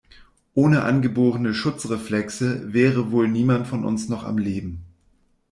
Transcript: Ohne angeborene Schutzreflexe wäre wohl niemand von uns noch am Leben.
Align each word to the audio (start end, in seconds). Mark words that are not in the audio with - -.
Ohne 0.55 0.81
angeborene 0.81 1.53
Schutzreflexe 1.53 2.73
wäre 2.73 3.11
wohl 3.11 3.27
niemand 3.27 3.67
von 3.67 3.85
uns 3.85 4.09
noch 4.09 4.23
am 4.23 4.39
Leben. 4.39 4.83